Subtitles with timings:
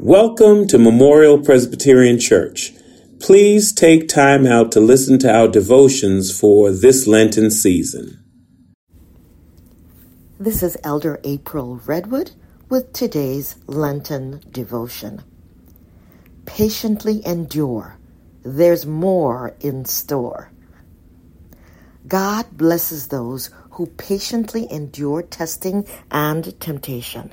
[0.00, 2.72] Welcome to Memorial Presbyterian Church.
[3.18, 8.22] Please take time out to listen to our devotions for this Lenten season.
[10.38, 12.30] This is Elder April Redwood
[12.68, 15.24] with today's Lenten devotion.
[16.46, 17.98] Patiently endure.
[18.44, 20.52] There's more in store.
[22.06, 27.32] God blesses those who patiently endure testing and temptation.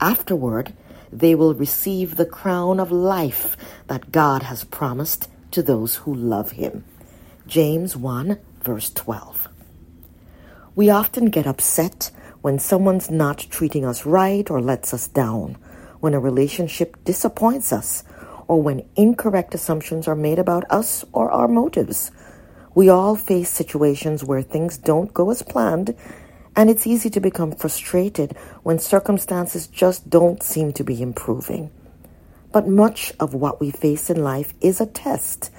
[0.00, 0.72] Afterward,
[1.12, 3.56] they will receive the crown of life
[3.88, 6.84] that God has promised to those who love Him.
[7.46, 9.48] James 1, verse 12.
[10.76, 12.10] We often get upset
[12.42, 15.56] when someone's not treating us right or lets us down,
[15.98, 18.04] when a relationship disappoints us,
[18.46, 22.10] or when incorrect assumptions are made about us or our motives.
[22.74, 25.94] We all face situations where things don't go as planned,
[26.56, 31.70] and it's easy to become frustrated when circumstances just don't seem to be improving.
[32.52, 35.50] But much of what we face in life is a test.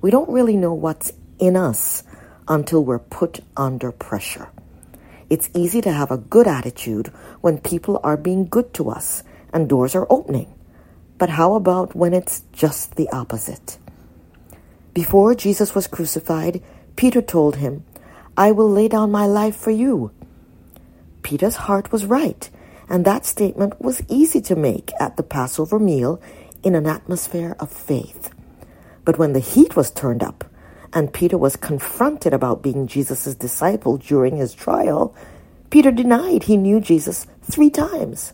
[0.00, 2.02] We don't really know what's in us
[2.46, 4.48] until we're put under pressure.
[5.28, 7.08] It's easy to have a good attitude
[7.42, 10.54] when people are being good to us and doors are opening.
[11.18, 13.76] But how about when it's just the opposite?
[14.94, 16.62] Before Jesus was crucified,
[16.96, 17.84] Peter told him,
[18.36, 20.12] I will lay down my life for you.
[21.28, 22.48] Peter's heart was right,
[22.88, 26.18] and that statement was easy to make at the Passover meal
[26.62, 28.30] in an atmosphere of faith.
[29.04, 30.44] But when the heat was turned up,
[30.90, 35.14] and Peter was confronted about being Jesus' disciple during his trial,
[35.68, 38.32] Peter denied he knew Jesus three times.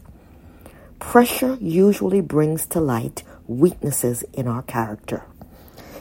[1.00, 5.24] Pressure usually brings to light weaknesses in our character.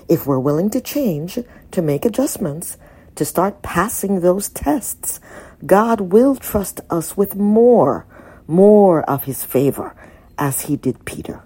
[0.07, 1.39] If we're willing to change,
[1.71, 2.77] to make adjustments,
[3.15, 5.19] to start passing those tests,
[5.65, 8.05] God will trust us with more,
[8.47, 9.95] more of His favor,
[10.37, 11.41] as He did Peter.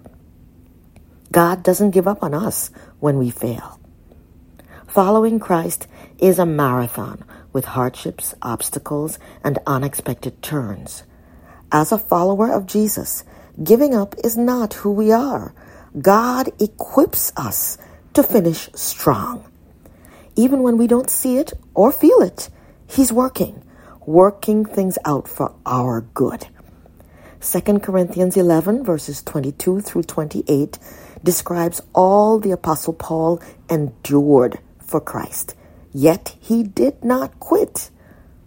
[1.30, 3.78] God doesn't give up on us when we fail.
[4.86, 5.86] Following Christ
[6.18, 11.04] is a marathon with hardships, obstacles, and unexpected turns.
[11.70, 13.24] As a follower of Jesus,
[13.62, 15.54] giving up is not who we are.
[16.00, 17.78] God equips us
[18.14, 19.44] to finish strong.
[20.34, 22.48] Even when we don't see it or feel it,
[22.86, 23.62] He's working,
[24.08, 26.46] working things out for our good.
[27.42, 30.78] 2 Corinthians 11, verses 22 through 28,
[31.22, 35.54] describes all the Apostle Paul endured for Christ.
[35.92, 37.90] Yet he did not quit.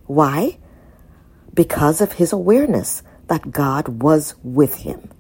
[0.08, 0.58] Why?
[1.54, 5.12] Because of his awareness that God was with him.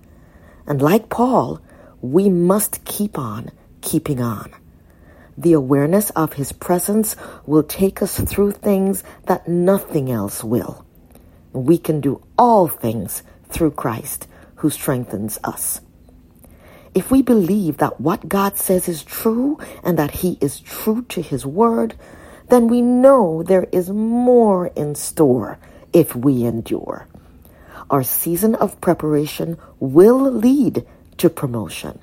[0.65, 1.61] And like Paul,
[2.01, 3.51] we must keep on
[3.81, 4.51] keeping on.
[5.37, 7.15] The awareness of his presence
[7.45, 10.85] will take us through things that nothing else will.
[11.53, 15.81] We can do all things through Christ who strengthens us.
[16.93, 21.21] If we believe that what God says is true and that He is true to
[21.21, 21.95] His word,
[22.49, 25.57] then we know there is more in store
[25.93, 27.07] if we endure.
[27.89, 30.85] Our season of preparation will lead
[31.17, 31.99] to promotion.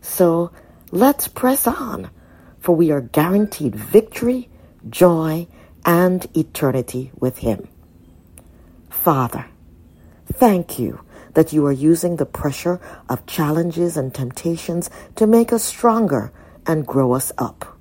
[0.00, 0.52] So
[0.92, 2.10] let's press on,
[2.60, 4.48] for we are guaranteed victory,
[4.88, 5.46] joy,
[5.84, 7.68] and eternity with Him.
[8.88, 9.46] Father,
[10.26, 11.00] thank you
[11.34, 16.32] that you are using the pressure of challenges and temptations to make us stronger
[16.66, 17.78] and grow us up.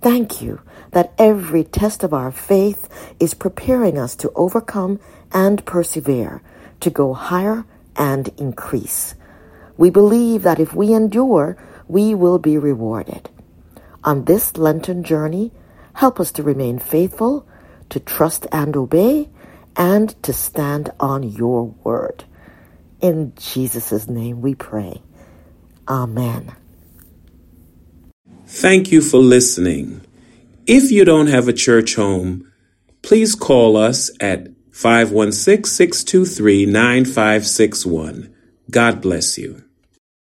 [0.00, 0.60] Thank you
[0.92, 2.88] that every test of our faith
[3.20, 5.00] is preparing us to overcome
[5.32, 6.40] and persevere,
[6.80, 7.64] to go higher
[7.96, 9.14] and increase.
[9.76, 11.56] We believe that if we endure,
[11.88, 13.28] we will be rewarded.
[14.08, 15.52] On this Lenten journey,
[15.92, 17.46] help us to remain faithful,
[17.90, 19.28] to trust and obey,
[19.76, 22.24] and to stand on your word.
[23.02, 25.02] In Jesus' name we pray.
[25.86, 26.56] Amen.
[28.46, 30.00] Thank you for listening.
[30.66, 32.50] If you don't have a church home,
[33.02, 38.34] please call us at 516 623 9561.
[38.70, 39.67] God bless you.